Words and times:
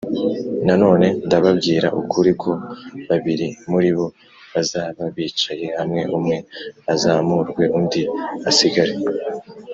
Nanone 0.65 1.07
ndababwira 1.25 1.87
ukuri 2.01 2.31
ko 2.41 2.51
babiri 3.07 3.47
muri 3.71 3.89
bo 3.97 4.07
bazaba 4.53 5.03
bicaye 5.15 5.65
hamwe 5.77 6.01
umwe 6.17 6.35
azamurwe 6.93 7.63
undi 7.77 8.01
asigare. 8.49 8.93